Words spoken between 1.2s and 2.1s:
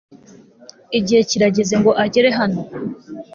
kirageze ngo